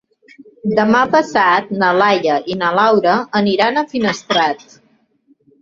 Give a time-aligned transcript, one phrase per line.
[0.79, 4.69] Demà passat na Laia i na Laura aniran a Finestrat.